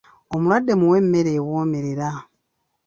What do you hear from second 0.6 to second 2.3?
muwe emmere ewoomerera.